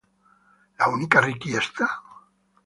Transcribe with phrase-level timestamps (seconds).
[0.85, 1.85] L’unica richiesta?